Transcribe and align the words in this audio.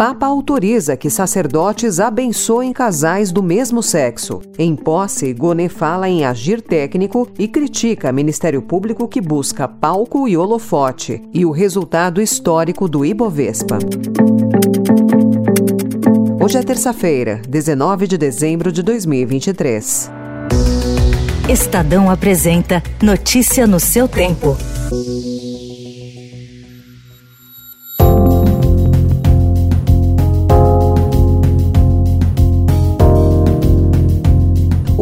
Papa 0.00 0.24
autoriza 0.24 0.96
que 0.96 1.10
sacerdotes 1.10 2.00
abençoem 2.00 2.72
casais 2.72 3.30
do 3.30 3.42
mesmo 3.42 3.82
sexo. 3.82 4.40
Em 4.58 4.74
posse, 4.74 5.34
Gonê 5.34 5.68
fala 5.68 6.08
em 6.08 6.24
agir 6.24 6.62
técnico 6.62 7.28
e 7.38 7.46
critica 7.46 8.10
Ministério 8.10 8.62
Público 8.62 9.06
que 9.06 9.20
busca 9.20 9.68
palco 9.68 10.26
e 10.26 10.38
holofote 10.38 11.22
e 11.34 11.44
o 11.44 11.50
resultado 11.50 12.22
histórico 12.22 12.88
do 12.88 13.04
Ibovespa. 13.04 13.78
Hoje 16.42 16.56
é 16.56 16.62
terça-feira, 16.62 17.42
19 17.46 18.06
de 18.06 18.16
dezembro 18.16 18.72
de 18.72 18.82
2023. 18.82 20.10
Estadão 21.46 22.10
apresenta 22.10 22.82
Notícia 23.02 23.66
no 23.66 23.78
seu 23.78 24.08
tempo. 24.08 24.56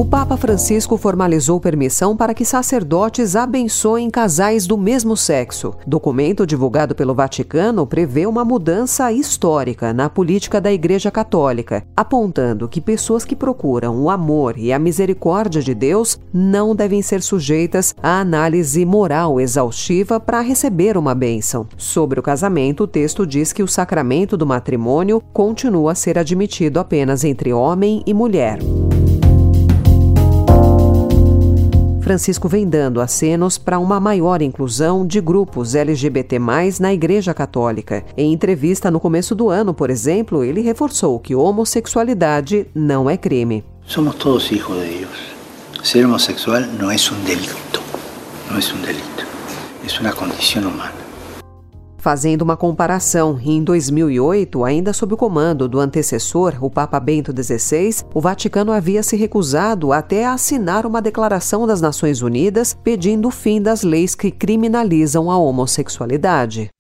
Papa 0.05 0.37
Francisco 0.37 0.97
formalizou 0.97 1.59
permissão 1.59 2.17
para 2.17 2.33
que 2.33 2.45
sacerdotes 2.45 3.35
abençoem 3.35 4.09
casais 4.09 4.67
do 4.67 4.79
mesmo 4.79 5.17
sexo. 5.17 5.75
Documento 5.87 6.47
divulgado 6.47 6.95
pelo 6.95 7.15
Vaticano 7.15 7.87
prevê 7.87 8.27
uma 8.27 8.45
mudança 8.45 9.11
histórica 9.11 9.93
na 9.93 10.09
política 10.09 10.61
da 10.61 10.73
Igreja 10.73 11.11
Católica, 11.11 11.85
apontando 11.97 12.69
que 12.69 12.81
pessoas 12.81 13.25
que 13.25 13.35
procuram 13.35 14.01
o 14.01 14.09
amor 14.09 14.57
e 14.57 14.73
a 14.73 14.79
misericórdia 14.79 15.61
de 15.61 15.75
Deus 15.75 16.19
não 16.33 16.77
devem 16.77 17.03
ser 17.03 17.23
sujeitas 17.23 17.95
à 18.03 18.21
análise 18.21 18.85
moral 18.85 19.41
exaustiva 19.41 20.21
para 20.21 20.41
receber 20.41 20.97
uma 20.97 21.15
bênção. 21.15 21.67
Sobre 21.77 22.21
o 22.21 22.23
casamento, 22.23 22.85
o 22.85 22.87
texto 22.87 23.27
diz 23.27 23.53
que 23.53 23.63
o 23.63 23.69
sacramento 23.69 24.37
do 24.37 24.47
matrimônio 24.47 25.21
continua 25.33 25.93
a 25.93 25.95
ser 25.95 26.19
admitido 26.19 26.79
apenas 26.79 27.25
entre 27.25 27.53
homem 27.53 28.03
e 28.07 28.15
mulher. 28.15 28.59
Francisco 32.09 32.49
vem 32.49 32.67
dando 32.67 33.03
acenos 33.03 33.59
para 33.59 33.79
uma 33.79 34.01
maior 34.01 34.41
inclusão 34.41 35.07
de 35.07 35.21
grupos 35.21 35.75
LGBT+, 35.75 36.39
na 36.81 36.95
Igreja 36.95 37.35
Católica. 37.35 38.03
Em 38.17 38.33
entrevista 38.33 38.91
no 38.91 38.99
começo 38.99 39.35
do 39.35 39.51
ano, 39.51 39.75
por 39.75 39.91
exemplo, 39.91 40.43
ele 40.43 40.63
reforçou 40.63 41.21
que 41.21 41.35
homossexualidade 41.35 42.67
não 42.75 43.11
é 43.11 43.19
crime. 43.19 43.63
Somos 43.85 44.15
todos 44.15 44.51
hijos 44.51 44.75
de 44.81 45.01
Deus. 45.01 45.19
Ser 45.83 46.07
homossexual 46.07 46.63
não 46.81 46.91
é 46.91 46.95
um 46.95 47.25
delito. 47.25 47.83
Não 48.51 48.57
é 48.57 48.61
um 48.75 48.81
delito. 48.81 49.27
É 49.87 50.01
uma 50.01 50.13
condição 50.13 50.63
humana. 50.63 50.98
Fazendo 52.09 52.41
uma 52.41 52.57
comparação, 52.57 53.39
em 53.39 53.63
2008, 53.63 54.65
ainda 54.65 54.95
sob 54.95 55.13
o 55.13 55.17
comando 55.19 55.69
do 55.69 55.79
antecessor, 55.79 56.55
o 56.59 56.71
Papa 56.71 56.99
Bento 56.99 57.35
XVI, 57.37 58.03
o 58.15 58.21
Vaticano 58.23 58.73
havia 58.73 59.03
se 59.03 59.15
recusado 59.15 59.93
até 59.93 60.25
a 60.25 60.33
assinar 60.33 60.87
uma 60.87 61.03
declaração 61.03 61.67
das 61.67 61.83
Nações 61.83 62.23
Unidas 62.23 62.73
pedindo 62.83 63.29
o 63.29 63.31
fim 63.31 63.61
das 63.61 63.83
leis 63.83 64.15
que 64.15 64.31
criminalizam 64.31 65.31
a 65.31 65.37
homossexualidade. 65.37 66.71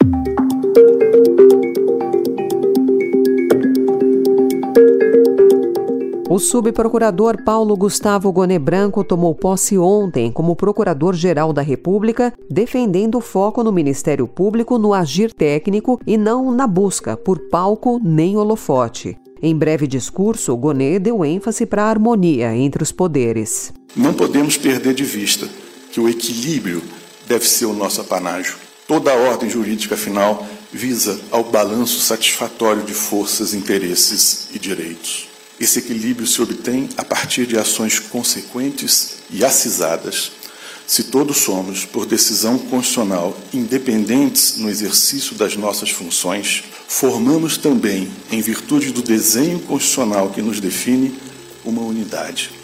O 6.31 6.39
subprocurador 6.39 7.43
Paulo 7.43 7.75
Gustavo 7.75 8.31
Gone 8.31 8.59
Branco 8.59 9.03
tomou 9.03 9.35
posse 9.35 9.79
ontem 9.79 10.31
como 10.31 10.55
Procurador-Geral 10.55 11.55
da 11.55 11.63
República, 11.63 12.35
defendendo 12.51 13.17
o 13.17 13.21
foco 13.23 13.65
no 13.65 13.73
Ministério 13.73 14.29
Público 14.29 14.77
no 14.77 14.93
agir 14.93 15.33
técnico 15.33 15.99
e 16.07 16.19
não 16.19 16.53
na 16.53 16.67
busca 16.67 17.17
por 17.17 17.49
palco 17.49 17.99
nem 18.05 18.37
holofote. 18.37 19.17
Em 19.41 19.57
breve 19.57 19.87
discurso, 19.87 20.55
Gonê 20.55 20.99
deu 20.99 21.25
ênfase 21.25 21.65
para 21.65 21.85
a 21.85 21.89
harmonia 21.89 22.55
entre 22.55 22.83
os 22.83 22.93
poderes. 22.93 23.73
Não 23.97 24.13
podemos 24.13 24.59
perder 24.59 24.93
de 24.93 25.05
vista 25.05 25.49
que 25.91 25.99
o 25.99 26.11
equilíbrio 26.11 26.83
deve 27.27 27.49
ser 27.49 27.65
o 27.65 27.73
nosso 27.73 28.03
apanágio. 28.03 28.57
Toda 28.87 29.11
a 29.11 29.17
ordem 29.17 29.49
jurídica, 29.49 29.95
afinal, 29.95 30.47
visa 30.71 31.19
ao 31.31 31.45
balanço 31.45 32.01
satisfatório 32.01 32.83
de 32.83 32.93
forças, 32.93 33.55
interesses 33.55 34.51
e 34.53 34.59
direitos. 34.59 35.28
Esse 35.61 35.81
equilíbrio 35.81 36.27
se 36.27 36.41
obtém 36.41 36.89
a 36.97 37.05
partir 37.05 37.47
de 37.47 37.59
ações 37.59 37.99
consequentes 37.99 39.17
e 39.31 39.45
acisadas. 39.45 40.33
Se 40.87 41.05
todos 41.05 41.39
somos, 41.39 41.85
por 41.85 42.07
decisão 42.07 42.59
constitucional, 42.59 43.37
independentes 43.53 44.57
no 44.57 44.71
exercício 44.71 45.35
das 45.35 45.57
nossas 45.57 45.91
funções, 45.91 46.65
formamos 46.87 47.59
também, 47.59 48.11
em 48.31 48.41
virtude 48.41 48.93
do 48.93 49.03
desenho 49.03 49.59
constitucional 49.61 50.31
que 50.31 50.41
nos 50.41 50.61
define, 50.61 51.19
uma 51.65 51.83
unidade. 51.83 52.58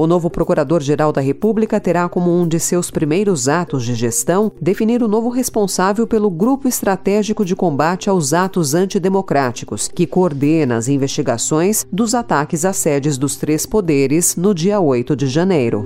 O 0.00 0.06
novo 0.06 0.30
Procurador-Geral 0.30 1.12
da 1.12 1.20
República 1.20 1.78
terá 1.78 2.08
como 2.08 2.34
um 2.34 2.48
de 2.48 2.58
seus 2.58 2.90
primeiros 2.90 3.50
atos 3.50 3.84
de 3.84 3.94
gestão 3.94 4.50
definir 4.58 5.02
o 5.02 5.08
novo 5.08 5.28
responsável 5.28 6.06
pelo 6.06 6.30
Grupo 6.30 6.66
Estratégico 6.66 7.44
de 7.44 7.54
Combate 7.54 8.08
aos 8.08 8.32
Atos 8.32 8.72
Antidemocráticos, 8.72 9.88
que 9.88 10.06
coordena 10.06 10.78
as 10.78 10.88
investigações 10.88 11.86
dos 11.92 12.14
ataques 12.14 12.64
às 12.64 12.78
sedes 12.78 13.18
dos 13.18 13.36
três 13.36 13.66
poderes 13.66 14.36
no 14.36 14.54
dia 14.54 14.80
8 14.80 15.14
de 15.14 15.26
janeiro. 15.26 15.84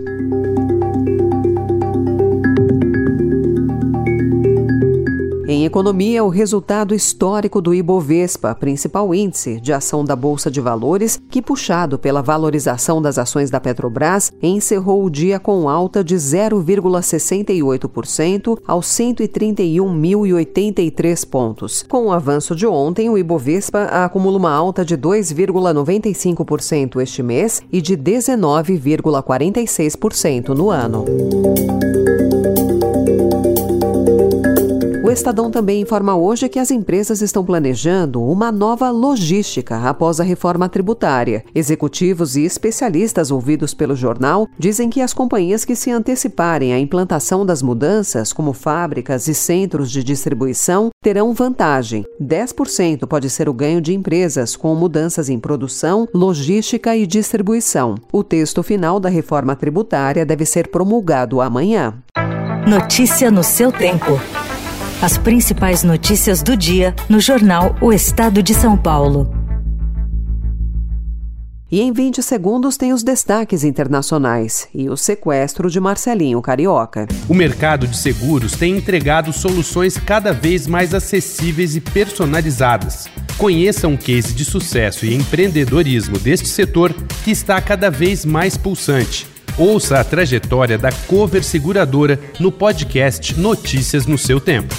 Em 5.46 5.66
economia, 5.66 6.24
o 6.24 6.30
resultado 6.30 6.94
histórico 6.94 7.60
do 7.60 7.74
Ibovespa, 7.74 8.54
principal 8.54 9.14
índice 9.14 9.60
de 9.60 9.74
ação 9.74 10.02
da 10.02 10.16
Bolsa 10.16 10.50
de 10.50 10.58
Valores, 10.58 11.20
que 11.28 11.42
puxado 11.42 11.98
pela 11.98 12.22
valorização 12.22 13.02
das 13.02 13.18
ações 13.18 13.50
da 13.50 13.60
Petrobras, 13.60 14.32
encerrou 14.42 15.04
o 15.04 15.10
dia 15.10 15.38
com 15.38 15.68
alta 15.68 16.02
de 16.02 16.16
0,68% 16.16 18.58
aos 18.66 18.86
131.083 18.86 21.28
pontos. 21.28 21.82
Com 21.82 22.06
o 22.06 22.12
avanço 22.12 22.56
de 22.56 22.66
ontem, 22.66 23.10
o 23.10 23.18
Ibovespa 23.18 23.82
acumula 23.84 24.38
uma 24.38 24.50
alta 24.50 24.82
de 24.82 24.96
2,95% 24.96 27.02
este 27.02 27.22
mês 27.22 27.60
e 27.70 27.82
de 27.82 27.98
19,46% 27.98 30.48
no 30.48 30.70
ano. 30.70 31.04
Estadão 35.14 35.48
também 35.48 35.80
informa 35.80 36.16
hoje 36.16 36.48
que 36.48 36.58
as 36.58 36.72
empresas 36.72 37.22
estão 37.22 37.44
planejando 37.44 38.20
uma 38.20 38.50
nova 38.50 38.90
logística 38.90 39.78
após 39.88 40.18
a 40.18 40.24
reforma 40.24 40.68
tributária. 40.68 41.44
Executivos 41.54 42.34
e 42.34 42.42
especialistas 42.42 43.30
ouvidos 43.30 43.72
pelo 43.72 43.94
jornal 43.94 44.48
dizem 44.58 44.90
que 44.90 45.00
as 45.00 45.14
companhias 45.14 45.64
que 45.64 45.76
se 45.76 45.88
anteciparem 45.88 46.74
à 46.74 46.80
implantação 46.80 47.46
das 47.46 47.62
mudanças, 47.62 48.32
como 48.32 48.52
fábricas 48.52 49.28
e 49.28 49.34
centros 49.34 49.88
de 49.88 50.02
distribuição, 50.02 50.90
terão 51.00 51.32
vantagem. 51.32 52.04
10% 52.20 53.06
pode 53.06 53.30
ser 53.30 53.48
o 53.48 53.54
ganho 53.54 53.80
de 53.80 53.94
empresas 53.94 54.56
com 54.56 54.74
mudanças 54.74 55.28
em 55.28 55.38
produção, 55.38 56.08
logística 56.12 56.96
e 56.96 57.06
distribuição. 57.06 57.94
O 58.12 58.24
texto 58.24 58.64
final 58.64 58.98
da 58.98 59.08
reforma 59.08 59.54
tributária 59.54 60.26
deve 60.26 60.44
ser 60.44 60.66
promulgado 60.68 61.40
amanhã. 61.40 62.02
Notícia 62.66 63.30
no 63.30 63.44
seu 63.44 63.70
tempo. 63.70 64.18
As 65.04 65.18
principais 65.18 65.82
notícias 65.82 66.42
do 66.42 66.56
dia 66.56 66.96
no 67.10 67.20
jornal 67.20 67.76
O 67.78 67.92
Estado 67.92 68.42
de 68.42 68.54
São 68.54 68.74
Paulo. 68.74 69.30
E 71.70 71.78
em 71.82 71.92
20 71.92 72.22
segundos 72.22 72.78
tem 72.78 72.90
os 72.90 73.02
destaques 73.02 73.64
internacionais 73.64 74.66
e 74.74 74.88
o 74.88 74.96
sequestro 74.96 75.68
de 75.68 75.78
Marcelinho 75.78 76.40
Carioca. 76.40 77.06
O 77.28 77.34
mercado 77.34 77.86
de 77.86 77.98
seguros 77.98 78.52
tem 78.52 78.78
entregado 78.78 79.30
soluções 79.30 79.98
cada 79.98 80.32
vez 80.32 80.66
mais 80.66 80.94
acessíveis 80.94 81.76
e 81.76 81.82
personalizadas. 81.82 83.06
Conheça 83.36 83.86
um 83.86 83.98
case 83.98 84.32
de 84.32 84.46
sucesso 84.46 85.04
e 85.04 85.14
empreendedorismo 85.14 86.18
deste 86.18 86.48
setor 86.48 86.94
que 87.22 87.30
está 87.30 87.60
cada 87.60 87.90
vez 87.90 88.24
mais 88.24 88.56
pulsante. 88.56 89.26
Ouça 89.58 90.00
a 90.00 90.04
trajetória 90.04 90.78
da 90.78 90.90
Cover 90.90 91.44
Seguradora 91.44 92.18
no 92.40 92.50
podcast 92.50 93.38
Notícias 93.38 94.06
no 94.06 94.16
seu 94.16 94.40
tempo. 94.40 94.74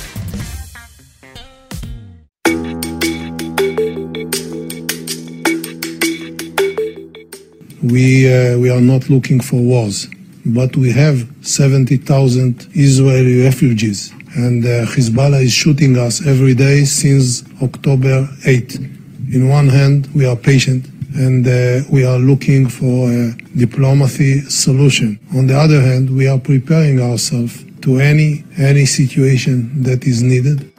We 7.95 8.07
uh, 8.27 8.57
we 8.63 8.69
are 8.75 8.81
not 8.93 9.03
looking 9.09 9.39
for 9.49 9.59
wars. 9.71 10.07
but 10.45 10.77
we 10.77 10.91
have 10.91 11.27
70,000 11.41 12.67
Israeli 12.73 13.43
refugees. 13.43 14.13
And 14.35 14.63
uh, 14.63 14.85
Hezbollah 14.85 15.41
is 15.41 15.51
shooting 15.51 15.97
us 15.97 16.25
every 16.25 16.53
day 16.53 16.83
since 16.85 17.43
October 17.63 18.29
8. 18.45 18.75
In 19.33 19.49
one 19.49 19.69
hand, 19.69 20.07
we 20.13 20.25
are 20.25 20.35
patient 20.35 20.85
and 21.15 21.47
uh, 21.47 21.81
we 21.89 22.05
are 22.05 22.19
looking 22.19 22.67
for 22.67 23.09
a 23.09 23.31
diplomacy 23.57 24.41
solution. 24.41 25.17
On 25.35 25.47
the 25.47 25.57
other 25.57 25.81
hand, 25.81 26.15
we 26.15 26.27
are 26.27 26.39
preparing 26.39 27.01
ourselves 27.01 27.63
to 27.81 27.99
any 27.99 28.43
any 28.57 28.85
situation 28.85 29.83
that 29.83 30.05
is 30.05 30.21
needed. 30.21 30.74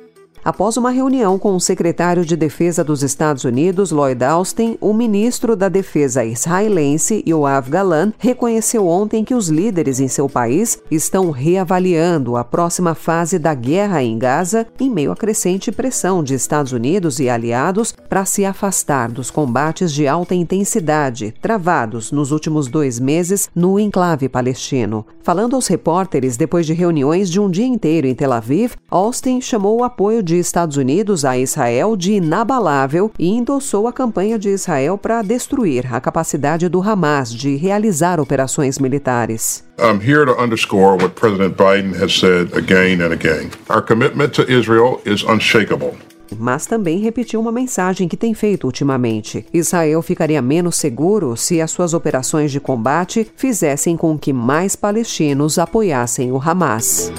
Após 0.46 0.76
uma 0.76 0.92
reunião 0.92 1.40
com 1.40 1.56
o 1.56 1.60
secretário 1.60 2.24
de 2.24 2.36
Defesa 2.36 2.84
dos 2.84 3.02
Estados 3.02 3.42
Unidos, 3.42 3.90
Lloyd 3.90 4.22
Austin, 4.22 4.78
o 4.80 4.92
ministro 4.92 5.56
da 5.56 5.68
Defesa 5.68 6.24
israelense, 6.24 7.24
Yoav 7.26 7.68
Galan, 7.68 8.12
reconheceu 8.16 8.86
ontem 8.86 9.24
que 9.24 9.34
os 9.34 9.48
líderes 9.48 9.98
em 9.98 10.06
seu 10.06 10.28
país 10.28 10.80
estão 10.88 11.32
reavaliando 11.32 12.36
a 12.36 12.44
próxima 12.44 12.94
fase 12.94 13.40
da 13.40 13.54
guerra 13.54 14.04
em 14.04 14.16
Gaza, 14.16 14.68
em 14.78 14.88
meio 14.88 15.10
à 15.10 15.16
crescente 15.16 15.72
pressão 15.72 16.22
de 16.22 16.34
Estados 16.34 16.70
Unidos 16.70 17.18
e 17.18 17.28
aliados 17.28 17.90
para 18.08 18.24
se 18.24 18.44
afastar 18.44 19.10
dos 19.10 19.32
combates 19.32 19.92
de 19.92 20.06
alta 20.06 20.32
intensidade 20.32 21.34
travados 21.42 22.12
nos 22.12 22.30
últimos 22.30 22.68
dois 22.68 23.00
meses 23.00 23.50
no 23.52 23.80
enclave 23.80 24.28
palestino. 24.28 25.04
Falando 25.24 25.56
aos 25.56 25.66
repórteres 25.66 26.36
depois 26.36 26.64
de 26.66 26.72
reuniões 26.72 27.28
de 27.28 27.40
um 27.40 27.50
dia 27.50 27.66
inteiro 27.66 28.06
em 28.06 28.14
Tel 28.14 28.32
Aviv, 28.32 28.74
Austin 28.88 29.40
chamou 29.40 29.80
o 29.80 29.82
apoio 29.82 30.22
de 30.22 30.35
Estados 30.38 30.76
Unidos 30.76 31.24
a 31.24 31.38
Israel 31.38 31.96
de 31.96 32.12
inabalável 32.12 33.10
e 33.18 33.28
endossou 33.28 33.86
a 33.88 33.92
campanha 33.92 34.38
de 34.38 34.50
Israel 34.50 34.96
para 34.98 35.22
destruir 35.22 35.92
a 35.92 36.00
capacidade 36.00 36.68
do 36.68 36.80
Hamas 36.80 37.32
de 37.32 37.56
realizar 37.56 38.20
operações 38.20 38.78
militares. 38.78 39.64
I'm 39.78 40.00
here 40.00 40.24
to 40.24 40.40
underscore 40.40 40.96
what 41.02 41.10
President 41.10 41.56
Biden 41.56 41.92
has 42.02 42.12
said 42.18 42.56
again 42.56 43.02
and 43.02 43.12
again. 43.12 43.50
Our 43.68 43.82
commitment 43.82 44.30
to 44.34 44.50
Israel 44.50 45.00
is 45.04 45.22
unshakable. 45.22 45.94
Mas 46.38 46.66
também 46.66 46.98
repetiu 46.98 47.40
uma 47.40 47.52
mensagem 47.52 48.08
que 48.08 48.16
tem 48.16 48.34
feito 48.34 48.64
ultimamente. 48.64 49.46
Israel 49.52 50.02
ficaria 50.02 50.42
menos 50.42 50.76
seguro 50.76 51.36
se 51.36 51.60
as 51.60 51.70
suas 51.70 51.94
operações 51.94 52.50
de 52.50 52.60
combate 52.60 53.26
fizessem 53.36 53.96
com 53.96 54.18
que 54.18 54.32
mais 54.32 54.74
palestinos 54.74 55.58
apoiassem 55.58 56.32
o 56.32 56.40
Hamas. 56.40 57.12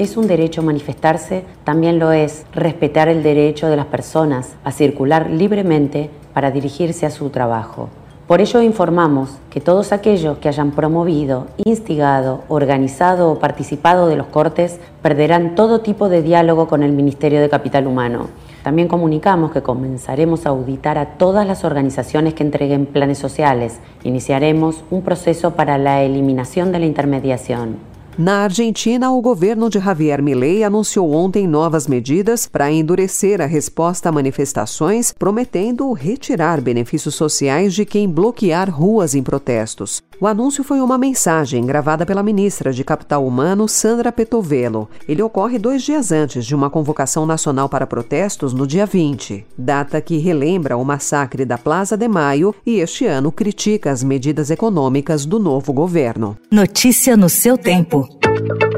Es 0.00 0.16
un 0.16 0.26
derecho 0.26 0.62
manifestarse, 0.62 1.44
también 1.62 1.98
lo 1.98 2.10
es 2.10 2.46
respetar 2.54 3.08
el 3.08 3.22
derecho 3.22 3.68
de 3.68 3.76
las 3.76 3.84
personas 3.84 4.56
a 4.64 4.72
circular 4.72 5.28
libremente 5.28 6.08
para 6.32 6.50
dirigirse 6.50 7.04
a 7.04 7.10
su 7.10 7.28
trabajo. 7.28 7.90
Por 8.26 8.40
ello 8.40 8.62
informamos 8.62 9.36
que 9.50 9.60
todos 9.60 9.92
aquellos 9.92 10.38
que 10.38 10.48
hayan 10.48 10.70
promovido, 10.70 11.48
instigado, 11.66 12.44
organizado 12.48 13.30
o 13.30 13.38
participado 13.38 14.06
de 14.06 14.16
los 14.16 14.28
cortes 14.28 14.80
perderán 15.02 15.54
todo 15.54 15.80
tipo 15.80 16.08
de 16.08 16.22
diálogo 16.22 16.66
con 16.66 16.82
el 16.82 16.92
Ministerio 16.92 17.42
de 17.42 17.50
Capital 17.50 17.86
Humano. 17.86 18.28
También 18.62 18.88
comunicamos 18.88 19.50
que 19.50 19.60
comenzaremos 19.60 20.46
a 20.46 20.50
auditar 20.50 20.96
a 20.96 21.18
todas 21.18 21.46
las 21.46 21.62
organizaciones 21.62 22.32
que 22.32 22.42
entreguen 22.42 22.86
planes 22.86 23.18
sociales. 23.18 23.80
Iniciaremos 24.02 24.82
un 24.90 25.02
proceso 25.02 25.50
para 25.50 25.76
la 25.76 26.02
eliminación 26.02 26.72
de 26.72 26.78
la 26.78 26.86
intermediación. 26.86 27.89
Na 28.20 28.42
Argentina, 28.42 29.10
o 29.10 29.22
governo 29.22 29.70
de 29.70 29.80
Javier 29.80 30.22
Milei 30.22 30.62
anunciou 30.62 31.10
ontem 31.10 31.48
novas 31.48 31.86
medidas 31.86 32.46
para 32.46 32.70
endurecer 32.70 33.40
a 33.40 33.46
resposta 33.46 34.10
a 34.10 34.12
manifestações, 34.12 35.10
prometendo 35.10 35.90
retirar 35.94 36.60
benefícios 36.60 37.14
sociais 37.14 37.72
de 37.72 37.86
quem 37.86 38.06
bloquear 38.06 38.68
ruas 38.70 39.14
em 39.14 39.22
protestos. 39.22 40.02
O 40.20 40.26
anúncio 40.26 40.62
foi 40.62 40.82
uma 40.82 40.98
mensagem 40.98 41.64
gravada 41.64 42.04
pela 42.04 42.22
ministra 42.22 42.74
de 42.74 42.84
Capital 42.84 43.26
Humano, 43.26 43.66
Sandra 43.66 44.12
Petovelo. 44.12 44.86
Ele 45.08 45.22
ocorre 45.22 45.58
dois 45.58 45.82
dias 45.82 46.12
antes 46.12 46.44
de 46.44 46.54
uma 46.54 46.68
convocação 46.68 47.24
nacional 47.24 47.70
para 47.70 47.86
protestos 47.86 48.52
no 48.52 48.66
dia 48.66 48.84
20, 48.84 49.46
data 49.56 49.98
que 49.98 50.18
relembra 50.18 50.76
o 50.76 50.84
massacre 50.84 51.46
da 51.46 51.56
Plaza 51.56 51.96
de 51.96 52.06
Maio 52.06 52.54
e 52.66 52.80
este 52.80 53.06
ano 53.06 53.32
critica 53.32 53.90
as 53.90 54.04
medidas 54.04 54.50
econômicas 54.50 55.24
do 55.24 55.38
novo 55.38 55.72
governo. 55.72 56.36
Notícia 56.52 57.16
no 57.16 57.30
seu 57.30 57.56
tempo. 57.56 58.09
Thank 58.18 58.62
you. 58.62 58.69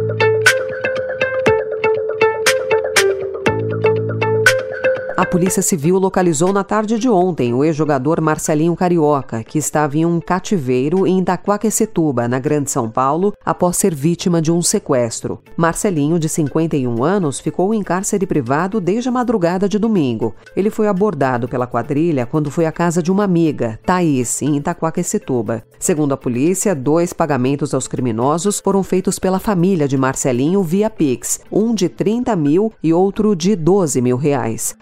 A 5.22 5.24
Polícia 5.24 5.62
Civil 5.62 6.00
localizou 6.00 6.52
na 6.52 6.64
tarde 6.64 6.98
de 6.98 7.08
ontem 7.08 7.54
o 7.54 7.62
ex-jogador 7.62 8.20
Marcelinho 8.20 8.74
Carioca, 8.74 9.44
que 9.44 9.56
estava 9.56 9.96
em 9.96 10.04
um 10.04 10.20
cativeiro 10.20 11.06
em 11.06 11.20
Itaquaquecetuba, 11.20 12.26
na 12.26 12.40
Grande 12.40 12.72
São 12.72 12.90
Paulo, 12.90 13.32
após 13.46 13.76
ser 13.76 13.94
vítima 13.94 14.42
de 14.42 14.50
um 14.50 14.60
sequestro. 14.60 15.40
Marcelinho, 15.56 16.19
de 16.19 16.28
51 16.28 17.04
anos, 17.04 17.38
ficou 17.38 17.72
em 17.72 17.84
cárcere 17.84 18.26
privado 18.26 18.80
desde 18.80 19.10
a 19.10 19.12
madrugada 19.12 19.69
de 19.69 19.78
domingo. 19.78 20.34
Ele 20.56 20.70
foi 20.70 20.88
abordado 20.88 21.48
pela 21.48 21.68
quadrilha 21.68 22.26
quando 22.26 22.50
foi 22.50 22.66
à 22.66 22.72
casa 22.72 23.00
de 23.00 23.12
uma 23.12 23.22
amiga, 23.22 23.78
Thaís, 23.86 24.42
em 24.42 24.56
Itaquaquecetuba. 24.56 25.62
Segundo 25.78 26.14
a 26.14 26.16
polícia, 26.16 26.75
dois 26.75 27.12
pagamentos 27.12 27.72
aos 27.72 27.86
criminosos 27.86 28.58
foram 28.58 28.82
feitos 28.82 29.20
pela 29.20 29.38
família 29.38 29.86
de 29.86 29.96
Marcelinho 29.96 30.64
via 30.64 30.90
Pix, 30.90 31.38
um 31.50 31.72
de 31.72 31.88
30 31.88 32.34
mil 32.34 32.72
e 32.82 32.92
outro 32.92 33.36
de 33.36 33.54
12 33.54 34.02
mil 34.02 34.16
reais. 34.16 34.75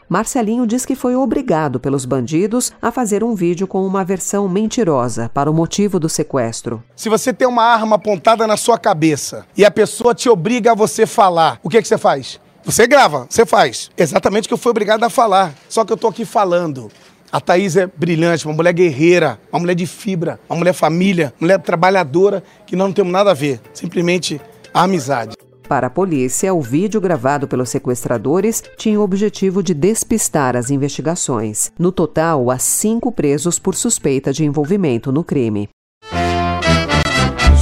Diz 0.66 0.86
que 0.86 0.94
foi 0.94 1.16
obrigado 1.16 1.80
pelos 1.80 2.04
bandidos 2.04 2.72
a 2.80 2.92
fazer 2.92 3.24
um 3.24 3.34
vídeo 3.34 3.66
com 3.66 3.84
uma 3.84 4.04
versão 4.04 4.48
mentirosa 4.48 5.30
para 5.32 5.50
o 5.50 5.54
motivo 5.54 5.98
do 5.98 6.08
sequestro. 6.08 6.82
Se 6.94 7.08
você 7.08 7.32
tem 7.32 7.48
uma 7.48 7.64
arma 7.64 7.96
apontada 7.96 8.46
na 8.46 8.56
sua 8.56 8.78
cabeça 8.78 9.44
e 9.56 9.64
a 9.64 9.70
pessoa 9.70 10.14
te 10.14 10.28
obriga 10.28 10.72
a 10.72 10.74
você 10.74 11.06
falar, 11.06 11.58
o 11.62 11.68
que, 11.68 11.82
que 11.82 11.88
você 11.88 11.98
faz? 11.98 12.40
Você 12.64 12.86
grava, 12.86 13.26
você 13.28 13.44
faz. 13.44 13.90
Exatamente 13.96 14.44
o 14.44 14.48
que 14.48 14.54
eu 14.54 14.58
fui 14.58 14.70
obrigado 14.70 15.02
a 15.02 15.10
falar. 15.10 15.54
Só 15.68 15.84
que 15.84 15.92
eu 15.92 15.96
tô 15.96 16.08
aqui 16.08 16.24
falando. 16.24 16.90
A 17.32 17.40
Thaís 17.40 17.76
é 17.76 17.86
brilhante, 17.86 18.46
uma 18.46 18.54
mulher 18.54 18.72
guerreira, 18.72 19.38
uma 19.52 19.60
mulher 19.60 19.74
de 19.74 19.86
fibra, 19.86 20.38
uma 20.48 20.58
mulher 20.58 20.72
família, 20.72 21.32
mulher 21.40 21.60
trabalhadora, 21.60 22.42
que 22.66 22.76
nós 22.76 22.88
não 22.88 22.92
temos 22.92 23.12
nada 23.12 23.30
a 23.30 23.34
ver. 23.34 23.60
Simplesmente 23.72 24.40
a 24.74 24.82
amizade. 24.82 25.34
Para 25.70 25.86
a 25.86 25.90
polícia, 25.90 26.52
o 26.52 26.60
vídeo 26.60 27.00
gravado 27.00 27.46
pelos 27.46 27.68
sequestradores 27.68 28.60
tinha 28.76 28.98
o 28.98 29.04
objetivo 29.04 29.62
de 29.62 29.72
despistar 29.72 30.56
as 30.56 30.68
investigações. 30.68 31.70
No 31.78 31.92
total, 31.92 32.50
há 32.50 32.58
cinco 32.58 33.12
presos 33.12 33.56
por 33.56 33.76
suspeita 33.76 34.32
de 34.32 34.44
envolvimento 34.44 35.12
no 35.12 35.22
crime. 35.22 35.68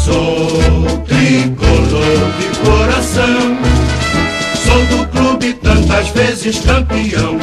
Sou 0.02 1.04
tricolor 1.04 2.32
de 2.38 2.48
coração, 2.64 3.58
sou 4.64 4.86
do 4.86 5.06
clube 5.08 5.52
tantas 5.62 6.08
vezes 6.08 6.60
campeão. 6.60 7.38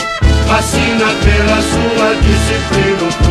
Vacina 0.47 1.05
pela 1.23 1.61
sua 1.61 2.15
disciplina, 2.15 3.24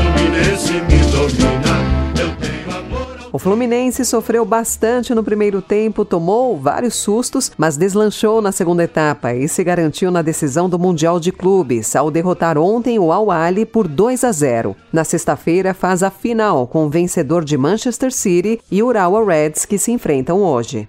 O 3.35 3.39
Fluminense 3.41 4.05
sofreu 4.05 4.45
bastante 4.45 5.13
no 5.13 5.25
primeiro 5.25 5.61
tempo, 5.61 6.05
tomou 6.05 6.57
vários 6.57 6.95
sustos, 6.95 7.51
mas 7.59 7.77
deslanchou 7.77 8.41
na 8.41 8.53
segunda 8.53 8.85
etapa 8.85 9.35
e 9.35 9.49
se 9.49 9.65
garantiu 9.65 10.09
na 10.13 10.23
decisão 10.23 10.69
do 10.69 10.79
Mundial 10.79 11.19
de 11.19 11.33
Clubes 11.33 11.97
ao 11.97 12.13
derrotar 12.13 12.57
ontem 12.57 12.97
o 12.97 13.11
Al 13.11 13.33
Ahly 13.33 13.67
por 13.67 13.89
2 13.89 14.23
a 14.23 14.31
0. 14.31 14.77
Na 14.93 15.03
sexta-feira 15.03 15.75
faz 15.75 16.05
a 16.05 16.13
final 16.13 16.69
com 16.69 16.87
o 16.87 16.89
vencedor 16.89 17.45
de 17.45 17.59
Manchester 17.59 18.13
City 18.13 18.61
e 18.71 18.81
Urawa 18.85 19.27
Reds 19.27 19.65
que 19.65 19.79
se 19.79 19.91
enfrentam 19.91 20.41
hoje. 20.41 20.89